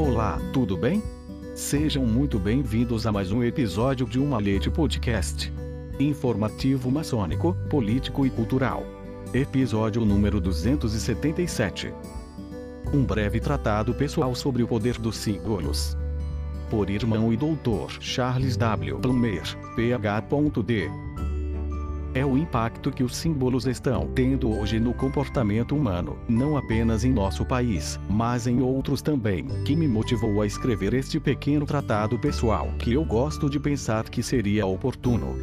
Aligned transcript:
Olá, 0.00 0.40
tudo 0.50 0.78
bem? 0.78 1.02
Sejam 1.54 2.06
muito 2.06 2.38
bem-vindos 2.38 3.06
a 3.06 3.12
mais 3.12 3.30
um 3.30 3.44
episódio 3.44 4.06
de 4.06 4.18
Uma 4.18 4.38
Leite 4.38 4.70
Podcast. 4.70 5.52
Informativo 5.98 6.90
maçônico, 6.90 7.54
político 7.68 8.24
e 8.24 8.30
cultural. 8.30 8.82
Episódio 9.34 10.02
número 10.02 10.40
277. 10.40 11.92
Um 12.94 13.04
breve 13.04 13.40
tratado 13.40 13.92
pessoal 13.92 14.34
sobre 14.34 14.62
o 14.62 14.66
poder 14.66 14.96
dos 14.96 15.18
símbolos. 15.18 15.98
Por 16.70 16.88
irmão 16.88 17.30
e 17.30 17.36
doutor 17.36 17.90
Charles 18.00 18.56
W. 18.56 19.00
Plummer, 19.00 19.42
Ph.D 19.76 21.09
é 22.14 22.24
o 22.24 22.36
impacto 22.36 22.90
que 22.90 23.02
os 23.02 23.16
símbolos 23.16 23.66
estão 23.66 24.08
tendo 24.14 24.50
hoje 24.50 24.80
no 24.80 24.92
comportamento 24.92 25.76
humano, 25.76 26.18
não 26.28 26.56
apenas 26.56 27.04
em 27.04 27.12
nosso 27.12 27.44
país, 27.44 27.98
mas 28.08 28.46
em 28.46 28.60
outros 28.60 29.02
também, 29.02 29.46
que 29.64 29.76
me 29.76 29.86
motivou 29.86 30.42
a 30.42 30.46
escrever 30.46 30.94
este 30.94 31.20
pequeno 31.20 31.66
tratado 31.66 32.18
pessoal 32.18 32.72
que 32.78 32.92
eu 32.92 33.04
gosto 33.04 33.48
de 33.48 33.60
pensar 33.60 34.08
que 34.08 34.22
seria 34.22 34.66
oportuno. 34.66 35.36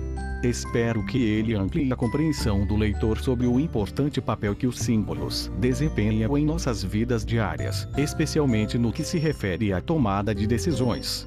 Espero 0.43 1.03
que 1.03 1.17
ele 1.17 1.55
amplie 1.55 1.91
a 1.91 1.95
compreensão 1.95 2.65
do 2.65 2.75
leitor 2.75 3.17
sobre 3.17 3.47
o 3.47 3.59
importante 3.59 4.21
papel 4.21 4.55
que 4.55 4.67
os 4.67 4.77
símbolos 4.77 5.51
desempenham 5.57 6.37
em 6.37 6.45
nossas 6.45 6.83
vidas 6.83 7.25
diárias, 7.25 7.87
especialmente 7.97 8.77
no 8.77 8.91
que 8.91 9.03
se 9.03 9.17
refere 9.17 9.73
à 9.73 9.81
tomada 9.81 10.35
de 10.35 10.45
decisões. 10.45 11.25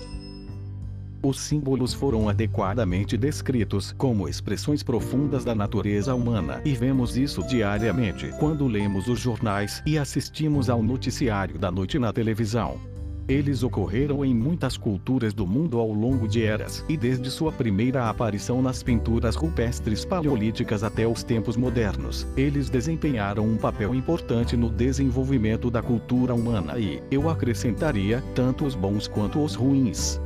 Os 1.22 1.38
símbolos 1.38 1.92
foram 1.92 2.30
adequadamente 2.30 3.14
descritos 3.14 3.92
como 3.92 4.26
expressões 4.26 4.82
profundas 4.82 5.44
da 5.44 5.54
natureza 5.54 6.14
humana 6.14 6.62
e 6.64 6.72
vemos 6.72 7.14
isso 7.14 7.42
diariamente 7.46 8.30
quando 8.38 8.66
lemos 8.66 9.06
os 9.06 9.20
jornais 9.20 9.82
e 9.84 9.98
assistimos 9.98 10.70
ao 10.70 10.82
noticiário 10.82 11.58
da 11.58 11.70
noite 11.70 11.98
na 11.98 12.10
televisão. 12.10 12.80
Eles 13.28 13.62
ocorreram 13.62 14.24
em 14.24 14.34
muitas 14.34 14.78
culturas 14.78 15.34
do 15.34 15.46
mundo 15.46 15.78
ao 15.78 15.92
longo 15.92 16.26
de 16.26 16.42
eras, 16.42 16.84
e 16.88 16.96
desde 16.96 17.30
sua 17.30 17.52
primeira 17.52 18.08
aparição 18.08 18.60
nas 18.60 18.82
pinturas 18.82 19.36
rupestres 19.36 20.04
paleolíticas 20.04 20.82
até 20.82 21.06
os 21.06 21.22
tempos 21.22 21.56
modernos, 21.56 22.26
eles 22.36 22.68
desempenharam 22.68 23.46
um 23.46 23.56
papel 23.56 23.94
importante 23.94 24.56
no 24.56 24.68
desenvolvimento 24.68 25.70
da 25.70 25.80
cultura 25.80 26.34
humana 26.34 26.76
e, 26.76 27.00
eu 27.08 27.30
acrescentaria, 27.30 28.20
tanto 28.34 28.64
os 28.64 28.74
bons 28.74 29.06
quanto 29.06 29.44
os 29.44 29.54
ruins. 29.54 30.20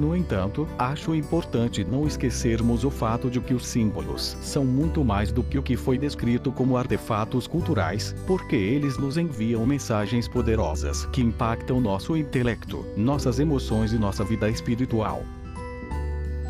No 0.00 0.16
entanto, 0.16 0.66
acho 0.78 1.14
importante 1.14 1.84
não 1.84 2.06
esquecermos 2.06 2.84
o 2.84 2.90
fato 2.90 3.28
de 3.28 3.38
que 3.38 3.52
os 3.52 3.66
símbolos 3.66 4.34
são 4.40 4.64
muito 4.64 5.04
mais 5.04 5.30
do 5.30 5.42
que 5.42 5.58
o 5.58 5.62
que 5.62 5.76
foi 5.76 5.98
descrito 5.98 6.50
como 6.50 6.78
artefatos 6.78 7.46
culturais, 7.46 8.16
porque 8.26 8.56
eles 8.56 8.96
nos 8.96 9.18
enviam 9.18 9.66
mensagens 9.66 10.26
poderosas 10.26 11.04
que 11.12 11.20
impactam 11.20 11.82
nosso 11.82 12.16
intelecto, 12.16 12.82
nossas 12.96 13.38
emoções 13.38 13.92
e 13.92 13.98
nossa 13.98 14.24
vida 14.24 14.48
espiritual. 14.48 15.22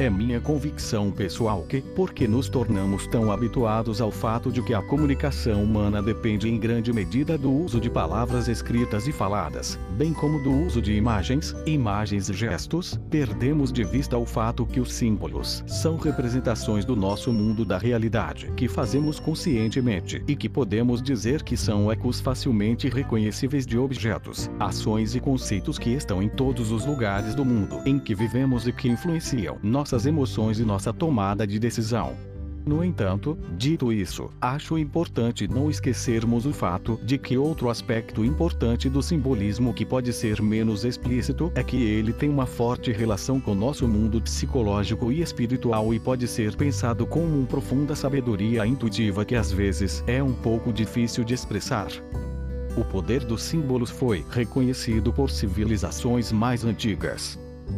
É 0.00 0.08
minha 0.08 0.40
convicção 0.40 1.10
pessoal 1.10 1.62
que, 1.68 1.82
porque 1.82 2.26
nos 2.26 2.48
tornamos 2.48 3.06
tão 3.06 3.30
habituados 3.30 4.00
ao 4.00 4.10
fato 4.10 4.50
de 4.50 4.62
que 4.62 4.72
a 4.72 4.80
comunicação 4.80 5.62
humana 5.62 6.02
depende 6.02 6.48
em 6.48 6.58
grande 6.58 6.90
medida 6.90 7.36
do 7.36 7.52
uso 7.52 7.78
de 7.78 7.90
palavras 7.90 8.48
escritas 8.48 9.06
e 9.06 9.12
faladas, 9.12 9.78
bem 9.98 10.14
como 10.14 10.42
do 10.42 10.50
uso 10.50 10.80
de 10.80 10.94
imagens, 10.94 11.54
imagens 11.66 12.30
e 12.30 12.32
gestos, 12.32 12.98
perdemos 13.10 13.70
de 13.70 13.84
vista 13.84 14.16
o 14.16 14.24
fato 14.24 14.64
que 14.64 14.80
os 14.80 14.90
símbolos 14.90 15.62
são 15.66 15.98
representações 15.98 16.86
do 16.86 16.96
nosso 16.96 17.30
mundo 17.30 17.62
da 17.62 17.76
realidade, 17.76 18.50
que 18.56 18.68
fazemos 18.68 19.20
conscientemente 19.20 20.24
e 20.26 20.34
que 20.34 20.48
podemos 20.48 21.02
dizer 21.02 21.42
que 21.42 21.58
são 21.58 21.92
ecos 21.92 22.22
facilmente 22.22 22.88
reconhecíveis 22.88 23.66
de 23.66 23.76
objetos, 23.76 24.50
ações 24.58 25.14
e 25.14 25.20
conceitos 25.20 25.78
que 25.78 25.90
estão 25.90 26.22
em 26.22 26.28
todos 26.30 26.72
os 26.72 26.86
lugares 26.86 27.34
do 27.34 27.44
mundo 27.44 27.82
em 27.84 27.98
que 27.98 28.14
vivemos 28.14 28.66
e 28.66 28.72
que 28.72 28.88
influenciam 28.88 29.58
nossa 29.62 29.89
nossas 29.90 30.06
emoções 30.06 30.60
e 30.60 30.64
nossa 30.64 30.92
tomada 30.92 31.44
de 31.44 31.58
decisão. 31.58 32.16
No 32.64 32.84
entanto, 32.84 33.36
dito 33.58 33.92
isso, 33.92 34.30
acho 34.40 34.78
importante 34.78 35.48
não 35.48 35.68
esquecermos 35.68 36.46
o 36.46 36.52
fato 36.52 37.00
de 37.02 37.18
que 37.18 37.36
outro 37.36 37.68
aspecto 37.68 38.24
importante 38.24 38.88
do 38.88 39.02
simbolismo 39.02 39.74
que 39.74 39.84
pode 39.84 40.12
ser 40.12 40.40
menos 40.40 40.84
explícito 40.84 41.50
é 41.56 41.64
que 41.64 41.82
ele 41.82 42.12
tem 42.12 42.28
uma 42.28 42.46
forte 42.46 42.92
relação 42.92 43.40
com 43.40 43.52
nosso 43.52 43.88
mundo 43.88 44.20
psicológico 44.20 45.10
e 45.10 45.22
espiritual 45.22 45.92
e 45.92 45.98
pode 45.98 46.28
ser 46.28 46.54
pensado 46.54 47.04
com 47.04 47.24
uma 47.24 47.46
profunda 47.46 47.96
sabedoria 47.96 48.64
intuitiva 48.64 49.24
que 49.24 49.34
às 49.34 49.50
vezes 49.50 50.04
é 50.06 50.22
um 50.22 50.34
pouco 50.34 50.72
difícil 50.72 51.24
de 51.24 51.34
expressar. 51.34 51.88
O 52.76 52.84
poder 52.84 53.24
dos 53.24 53.42
símbolos 53.42 53.90
foi 53.90 54.24
reconhecido 54.30 55.12
por 55.12 55.30
civilizações 55.30 56.30
mais 56.30 56.64
antigas. 56.64 57.36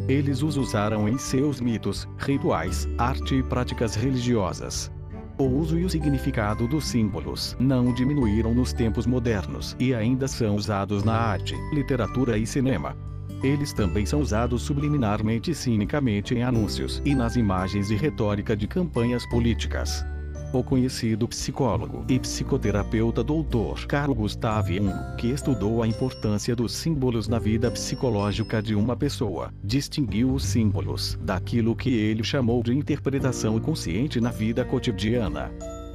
Eles 0.08 0.42
os 0.42 0.56
usaram 0.56 1.08
em 1.08 1.18
seus 1.18 1.60
mitos, 1.60 2.08
rituais, 2.18 2.88
arte 2.98 3.36
e 3.36 3.42
práticas 3.42 3.94
religiosas. 3.94 4.90
O 5.38 5.44
uso 5.44 5.78
e 5.78 5.84
o 5.84 5.90
significado 5.90 6.68
dos 6.68 6.84
símbolos 6.84 7.56
não 7.58 7.92
diminuíram 7.92 8.54
nos 8.54 8.72
tempos 8.72 9.06
modernos 9.06 9.76
e 9.78 9.94
ainda 9.94 10.28
são 10.28 10.56
usados 10.56 11.02
na 11.02 11.14
arte, 11.14 11.54
literatura 11.72 12.36
e 12.36 12.46
cinema. 12.46 12.96
Eles 13.42 13.72
também 13.72 14.06
são 14.06 14.20
usados 14.20 14.62
subliminarmente 14.62 15.50
e 15.50 15.54
cinicamente 15.54 16.34
em 16.34 16.42
anúncios 16.42 17.02
e 17.04 17.14
nas 17.14 17.34
imagens 17.34 17.90
e 17.90 17.96
retórica 17.96 18.56
de 18.56 18.68
campanhas 18.68 19.26
políticas 19.26 20.04
o 20.52 20.62
conhecido 20.62 21.26
psicólogo 21.26 22.04
e 22.08 22.18
psicoterapeuta 22.18 23.24
Dr. 23.24 23.86
Carl 23.86 24.14
Gustav 24.14 24.68
Jung, 24.68 24.92
que 25.16 25.28
estudou 25.28 25.82
a 25.82 25.86
importância 25.86 26.54
dos 26.54 26.72
símbolos 26.72 27.28
na 27.28 27.38
vida 27.38 27.70
psicológica 27.70 28.62
de 28.62 28.74
uma 28.74 28.96
pessoa, 28.96 29.52
distinguiu 29.64 30.32
os 30.32 30.44
símbolos 30.44 31.18
daquilo 31.22 31.74
que 31.74 31.94
ele 31.94 32.22
chamou 32.22 32.62
de 32.62 32.72
interpretação 32.72 33.58
consciente 33.60 34.20
na 34.20 34.30
vida 34.30 34.64
cotidiana. 34.64 35.50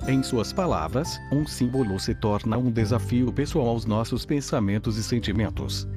Em 0.08 0.24
suas 0.24 0.54
palavras, 0.54 1.20
um 1.32 1.46
símbolo 1.46 2.00
se 2.00 2.16
torna 2.16 2.58
um 2.58 2.72
desafio 2.72 3.32
pessoal 3.32 3.68
aos 3.68 3.86
nossos 3.86 4.26
pensamentos 4.26 4.98
e 4.98 5.04
sentimentos. 5.04 5.88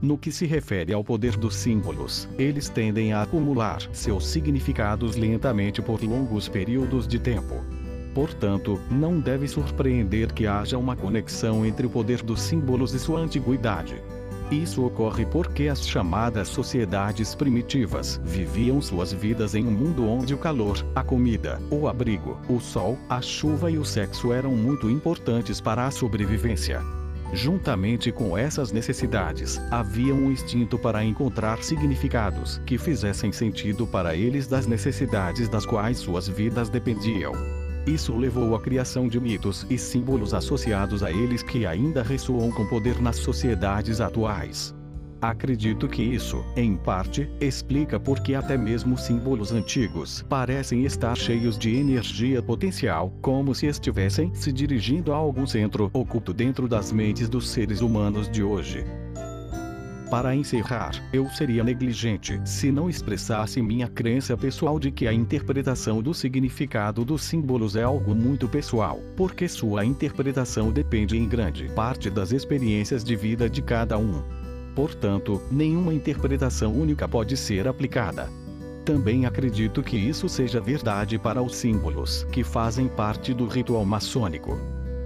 No 0.00 0.16
que 0.16 0.30
se 0.30 0.46
refere 0.46 0.92
ao 0.92 1.02
poder 1.02 1.36
dos 1.36 1.56
símbolos, 1.56 2.28
eles 2.38 2.68
tendem 2.68 3.12
a 3.12 3.22
acumular 3.22 3.82
seus 3.92 4.28
significados 4.28 5.16
lentamente 5.16 5.82
por 5.82 6.02
longos 6.02 6.48
períodos 6.48 7.06
de 7.08 7.18
tempo. 7.18 7.64
Portanto, 8.14 8.80
não 8.90 9.18
deve 9.18 9.48
surpreender 9.48 10.32
que 10.32 10.46
haja 10.46 10.78
uma 10.78 10.94
conexão 10.94 11.66
entre 11.66 11.86
o 11.86 11.90
poder 11.90 12.22
dos 12.22 12.40
símbolos 12.40 12.94
e 12.94 12.98
sua 12.98 13.20
antiguidade. 13.20 14.00
Isso 14.52 14.84
ocorre 14.84 15.26
porque 15.26 15.68
as 15.68 15.86
chamadas 15.86 16.48
sociedades 16.48 17.34
primitivas 17.34 18.20
viviam 18.24 18.80
suas 18.80 19.12
vidas 19.12 19.54
em 19.54 19.66
um 19.66 19.70
mundo 19.70 20.08
onde 20.08 20.32
o 20.32 20.38
calor, 20.38 20.82
a 20.94 21.02
comida, 21.02 21.60
o 21.70 21.86
abrigo, 21.86 22.38
o 22.48 22.58
sol, 22.60 22.96
a 23.10 23.20
chuva 23.20 23.70
e 23.70 23.76
o 23.76 23.84
sexo 23.84 24.32
eram 24.32 24.52
muito 24.52 24.88
importantes 24.88 25.60
para 25.60 25.86
a 25.86 25.90
sobrevivência. 25.90 26.80
Juntamente 27.32 28.10
com 28.10 28.38
essas 28.38 28.72
necessidades, 28.72 29.60
havia 29.70 30.14
um 30.14 30.30
instinto 30.32 30.78
para 30.78 31.04
encontrar 31.04 31.62
significados 31.62 32.58
que 32.64 32.78
fizessem 32.78 33.30
sentido 33.32 33.86
para 33.86 34.14
eles 34.16 34.46
das 34.46 34.66
necessidades 34.66 35.48
das 35.48 35.66
quais 35.66 35.98
suas 35.98 36.26
vidas 36.26 36.70
dependiam. 36.70 37.32
Isso 37.86 38.16
levou 38.16 38.54
à 38.54 38.60
criação 38.60 39.08
de 39.08 39.20
mitos 39.20 39.66
e 39.68 39.78
símbolos 39.78 40.34
associados 40.34 41.02
a 41.02 41.10
eles 41.10 41.42
que 41.42 41.66
ainda 41.66 42.02
ressoam 42.02 42.50
com 42.50 42.66
poder 42.66 43.00
nas 43.00 43.16
sociedades 43.16 44.00
atuais. 44.00 44.77
Acredito 45.20 45.88
que 45.88 46.00
isso, 46.00 46.44
em 46.56 46.76
parte, 46.76 47.28
explica 47.40 47.98
por 47.98 48.20
que 48.20 48.36
até 48.36 48.56
mesmo 48.56 48.96
símbolos 48.96 49.50
antigos 49.50 50.24
parecem 50.28 50.84
estar 50.84 51.16
cheios 51.16 51.58
de 51.58 51.74
energia 51.74 52.40
potencial, 52.40 53.12
como 53.20 53.52
se 53.52 53.66
estivessem 53.66 54.32
se 54.32 54.52
dirigindo 54.52 55.12
a 55.12 55.16
algum 55.16 55.44
centro 55.44 55.90
oculto 55.92 56.32
dentro 56.32 56.68
das 56.68 56.92
mentes 56.92 57.28
dos 57.28 57.48
seres 57.48 57.80
humanos 57.80 58.30
de 58.30 58.44
hoje. 58.44 58.84
Para 60.08 60.34
encerrar, 60.34 60.92
eu 61.12 61.28
seria 61.28 61.62
negligente 61.62 62.40
se 62.44 62.70
não 62.70 62.88
expressasse 62.88 63.60
minha 63.60 63.88
crença 63.88 64.36
pessoal 64.36 64.78
de 64.78 64.90
que 64.90 65.06
a 65.06 65.12
interpretação 65.12 66.00
do 66.00 66.14
significado 66.14 67.04
dos 67.04 67.22
símbolos 67.22 67.76
é 67.76 67.82
algo 67.82 68.14
muito 68.14 68.48
pessoal, 68.48 69.00
porque 69.16 69.48
sua 69.48 69.84
interpretação 69.84 70.70
depende 70.70 71.18
em 71.18 71.28
grande 71.28 71.68
parte 71.74 72.08
das 72.08 72.32
experiências 72.32 73.04
de 73.04 73.16
vida 73.16 73.50
de 73.50 73.60
cada 73.60 73.98
um. 73.98 74.22
Portanto, 74.74 75.42
nenhuma 75.50 75.92
interpretação 75.92 76.72
única 76.72 77.08
pode 77.08 77.36
ser 77.36 77.66
aplicada. 77.66 78.28
Também 78.84 79.26
acredito 79.26 79.82
que 79.82 79.96
isso 79.98 80.28
seja 80.28 80.60
verdade 80.60 81.18
para 81.18 81.42
os 81.42 81.56
símbolos 81.56 82.24
que 82.32 82.42
fazem 82.42 82.88
parte 82.88 83.34
do 83.34 83.46
ritual 83.46 83.84
maçônico. 83.84 84.58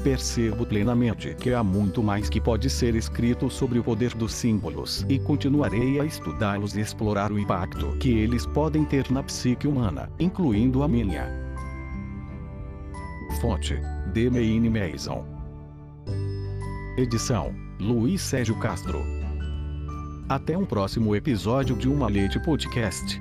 Percebo 0.02 0.66
plenamente 0.66 1.34
que 1.34 1.52
há 1.52 1.62
muito 1.62 2.02
mais 2.02 2.28
que 2.28 2.40
pode 2.40 2.68
ser 2.68 2.96
escrito 2.96 3.48
sobre 3.48 3.78
o 3.78 3.84
poder 3.84 4.14
dos 4.14 4.34
símbolos 4.34 5.06
e 5.08 5.18
continuarei 5.18 6.00
a 6.00 6.04
estudá-los 6.04 6.76
e 6.76 6.80
explorar 6.80 7.30
o 7.30 7.38
impacto 7.38 7.96
que 7.98 8.10
eles 8.10 8.44
podem 8.46 8.84
ter 8.84 9.10
na 9.10 9.22
psique 9.22 9.66
humana, 9.66 10.10
incluindo 10.18 10.82
a 10.82 10.88
minha. 10.88 11.28
Fonte: 13.40 13.80
Demaine 14.12 14.68
Mason. 14.68 15.24
Edição: 16.98 17.54
Luiz 17.80 18.20
Sérgio 18.20 18.56
Castro. 18.58 19.21
Até 20.28 20.56
um 20.56 20.64
próximo 20.64 21.14
episódio 21.14 21.76
de 21.76 21.88
Uma 21.88 22.08
Leite 22.08 22.38
Podcast. 22.42 23.20